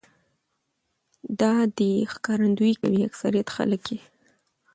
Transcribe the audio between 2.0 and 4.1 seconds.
ښکارنديي کوي اکثريت خلک يې